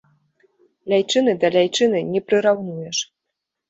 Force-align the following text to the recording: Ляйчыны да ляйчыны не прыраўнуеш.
Ляйчыны 0.93 1.37
да 1.45 1.53
ляйчыны 1.59 2.05
не 2.13 2.25
прыраўнуеш. 2.29 3.09